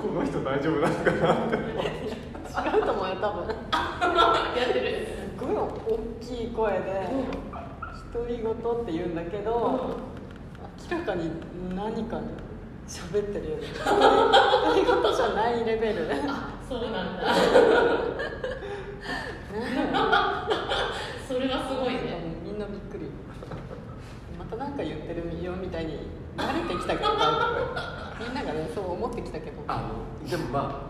[0.02, 3.48] この人大丈夫なのかなって思う違うと思うよ多分う
[4.58, 4.86] やってる
[5.38, 5.68] すごい大
[6.22, 6.86] きい声で
[8.14, 8.56] 独り言っ
[8.86, 9.98] て言うんだけど、
[10.90, 11.30] 明らかに
[11.76, 12.20] 何か
[12.88, 17.36] 喋ってるよね独り言じゃないレベルねあそうなんだ
[21.28, 22.00] それはすごいね
[22.44, 23.06] みんなびっくり
[24.40, 26.00] また何か言ってるよみたいに
[26.36, 27.10] 慣れてきたけど
[28.20, 29.84] みんながねそう思ってきたけどあ
[30.24, 30.90] のでもまあ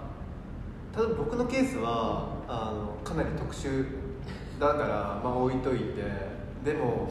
[0.93, 3.85] ただ僕のケースはあのかなり特殊
[4.59, 6.39] だから、まあ、置いといて。
[6.59, 7.09] でも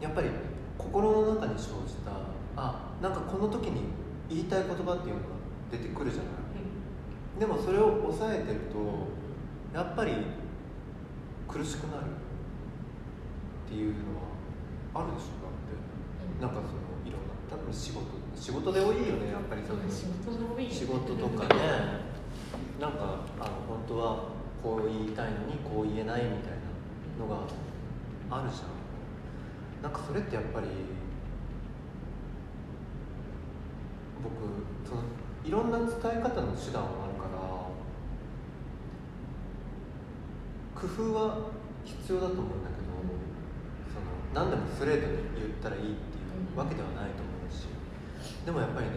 [0.00, 0.28] やっぱり
[0.76, 2.10] 心の中に生じた
[2.56, 3.82] あなんかこの時に
[4.28, 5.26] 言いたい言葉っていうのが
[5.70, 6.26] 出てくるじゃな
[7.36, 7.38] い？
[7.38, 8.76] でもそれを抑えてると
[9.72, 10.12] やっぱり
[11.46, 12.06] 苦しくなる。
[13.66, 13.96] っていうの
[14.92, 15.38] はあるでしょ？
[16.42, 17.72] だって。
[17.72, 18.02] 仕事
[18.34, 19.80] 仕事で多いよねやっぱりその。
[19.88, 21.60] 仕事が多い仕事とかね
[22.80, 22.98] なんか
[23.40, 24.28] あの本当は
[24.62, 26.52] こう言いたいのにこう言えないみたい
[27.18, 27.46] なのが
[28.30, 28.84] あるじゃん。
[29.82, 30.66] なんかそれってやっぱり
[34.24, 34.32] 僕
[34.88, 35.02] その
[35.44, 37.36] いろんな伝え方の手段はあるから
[40.74, 41.50] 工夫は
[41.84, 42.88] 必要だと思うんだけど
[43.92, 45.94] その何でもストレートに言ったらいいってい
[46.54, 47.68] うわけではないと思うし
[48.46, 48.92] でもやっぱりね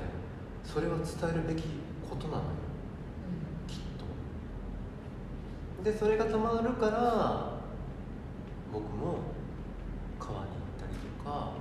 [0.63, 1.63] それは伝えるべき
[2.09, 2.49] ことなのよ
[3.67, 4.05] きっと
[5.83, 7.59] でそれがたまるから
[8.73, 9.19] 僕も
[10.19, 11.53] 川に行ったりとか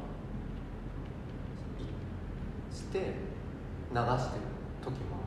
[2.73, 3.13] して流して
[3.95, 4.43] る
[4.83, 5.23] 時もあっ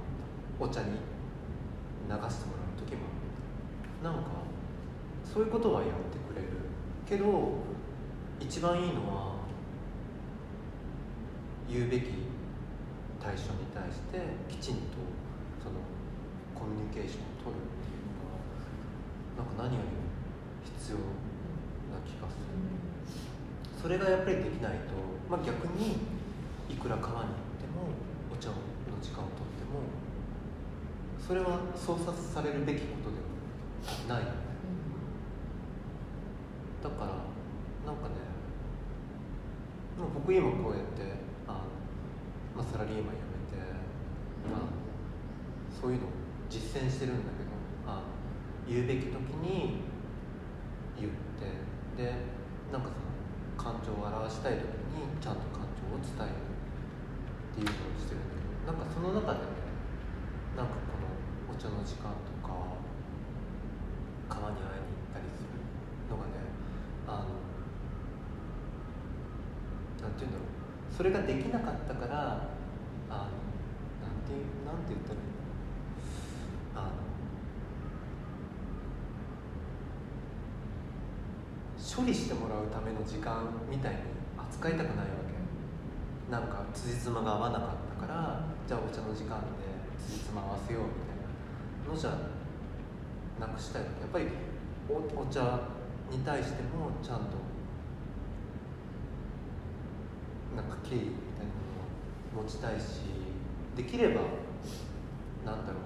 [0.59, 0.65] た。
[0.65, 0.99] お茶に流し
[2.09, 2.29] てもらう
[2.77, 3.09] 時もあ
[4.01, 4.09] った。
[4.09, 4.29] なんか
[5.23, 6.47] そういうことはやってくれる。
[7.07, 7.53] けど
[8.39, 9.35] 一番いいのは
[11.69, 12.05] 言うべき
[13.21, 14.19] 対象に対して
[14.49, 14.81] きちんと
[15.63, 15.75] その
[16.55, 17.78] コミュニケーションを取る。
[19.39, 20.03] なんか何よりも
[20.67, 22.51] 必要な気がする。
[23.79, 24.99] それがやっぱりできないと、
[25.31, 26.03] まあ、逆に
[26.67, 27.87] いくら川に行っても
[28.27, 28.59] お茶の
[28.99, 29.87] 時間をとっても
[31.15, 33.23] それは操作されるべきことで
[34.11, 34.27] はない。
[36.83, 37.23] だから
[37.87, 38.19] なんかね
[40.13, 41.15] 僕今こうやって
[41.47, 41.63] あ、
[42.55, 43.23] まあ、サラリーマン辞
[43.55, 43.63] めて、
[44.51, 44.67] まあ、
[45.79, 46.09] そういうのを
[46.49, 47.38] 実践してるんだけど
[48.70, 49.82] 言うべき時に
[50.93, 51.11] 言っ
[51.41, 51.57] て
[51.97, 52.13] で
[52.72, 53.09] なんかその
[53.57, 59.57] 感情を表したい時にちゃんと感情を伝えるっていうのをしてるんだけどなんかその中でね
[60.55, 61.09] なんかこの
[61.49, 62.53] お茶の時間とか
[64.30, 65.57] 川に会いに行ったりする
[66.13, 66.45] のがね
[67.09, 67.41] あの
[70.05, 72.53] なんて言うんだろうそれができなかったから
[73.09, 73.41] あの
[73.97, 75.41] なんてなんて言ったらいいの
[76.76, 77.09] あの
[81.80, 83.99] 処理してもらうための時間みたいに
[84.36, 86.32] 扱いたくないわけ。
[86.32, 89.45] なんか辻褄が合わなかったからじゃあお茶の時間で
[89.97, 91.18] 辻褄合わせようみたい
[91.86, 92.12] なのじゃ
[93.39, 94.26] なくしたいやっぱり
[94.89, 95.62] お茶
[96.12, 97.38] に対してもちゃんと
[100.55, 101.53] なんか敬意みたいな
[102.36, 103.01] のを持ちたいし
[103.76, 104.22] できれば
[105.45, 105.82] なんだろう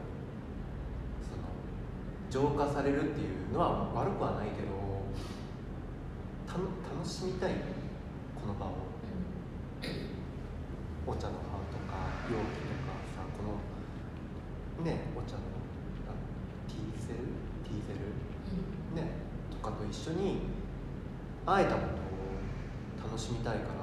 [1.23, 4.92] その浄化されるっていうのは悪くはないけど
[7.03, 7.51] 楽しみたい
[8.33, 8.69] この場を。
[11.05, 15.43] お茶の葉とか容器とかさこのねお茶の
[16.65, 17.27] ティーセル？
[17.67, 17.99] ティーゼ
[18.95, 19.03] ル？
[19.03, 19.11] ね
[19.51, 20.43] とかと一緒に
[21.45, 21.87] 会えたこと
[23.03, 23.73] を楽しみたいか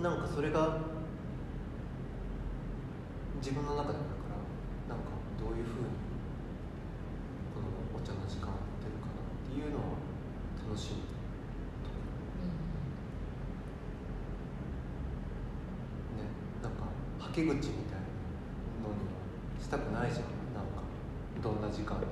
[0.00, 0.78] らなんかそれが
[3.42, 4.32] 自分の中でだか
[4.88, 5.92] らなんかどういうふうに
[7.52, 10.00] このお茶の時間をってるかなっていうのは
[10.66, 11.12] 楽しみ
[16.16, 16.24] ね
[16.62, 16.84] なんか
[17.20, 17.50] はけ口み
[17.90, 18.06] たいな
[18.86, 19.10] のに
[19.60, 20.30] したくないじゃん。
[20.54, 20.86] なんか
[21.42, 22.06] どんな時間で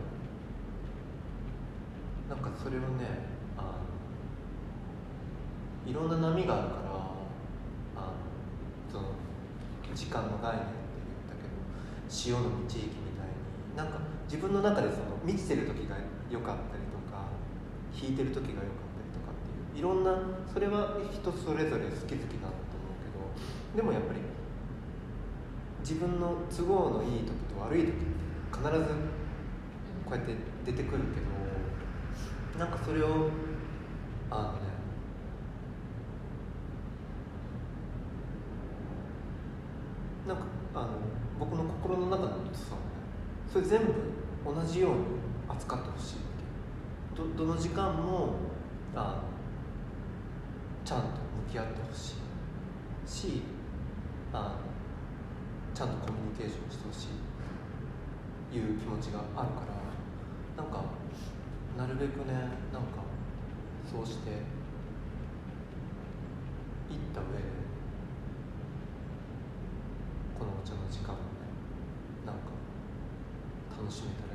[2.29, 3.07] なんかそれをね
[3.57, 3.87] あの
[5.87, 6.91] いろんな波があるから
[7.95, 8.19] あの
[8.91, 9.15] その
[9.95, 10.99] 時間の概念って
[11.31, 11.55] 言ったけど
[12.09, 15.97] 潮の満ち引きみたいになんか自分の中でその満ちてる時が
[16.31, 17.31] 良かったりとか
[17.95, 20.19] 引いてる時が良かったりとかっていういろんな
[20.53, 24.32] それは人それぞれ好き好きなんだと思うけどでもやっぱり
[25.93, 27.99] 自分の都合のいい時と悪い時って
[28.51, 28.95] 必ず
[30.07, 30.35] こうやって
[30.65, 31.21] 出てくるけ
[32.57, 33.29] どなんかそれを
[34.31, 34.59] あのね
[40.27, 40.43] なんか
[40.75, 40.89] あの
[41.39, 42.77] 僕の心の中のさ
[43.53, 43.93] それ全部
[44.47, 44.97] 同じように
[45.47, 46.17] 扱ってほしい
[47.15, 48.37] どどの時間も
[48.95, 52.15] あのちゃんと向き合ってほし
[53.07, 53.43] いし
[54.33, 54.72] あの
[55.75, 57.09] ちゃんとコミュニケーションしてほし
[58.53, 60.85] いいう気持ちがあるからなんか
[61.77, 62.35] なるべくね
[62.73, 63.01] なんか
[63.91, 64.37] そうしていっ
[67.15, 67.33] た上で
[70.39, 71.23] このお茶の時間をね
[72.27, 72.53] なんか
[73.81, 74.32] 楽しめたら